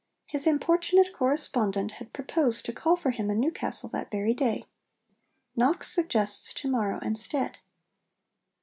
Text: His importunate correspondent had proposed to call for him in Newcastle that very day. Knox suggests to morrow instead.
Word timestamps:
His 0.25 0.47
importunate 0.47 1.13
correspondent 1.13 1.91
had 2.01 2.11
proposed 2.11 2.65
to 2.65 2.73
call 2.73 2.95
for 2.95 3.11
him 3.11 3.29
in 3.29 3.39
Newcastle 3.39 3.87
that 3.89 4.09
very 4.09 4.33
day. 4.33 4.65
Knox 5.55 5.91
suggests 5.93 6.55
to 6.55 6.67
morrow 6.67 6.97
instead. 7.03 7.59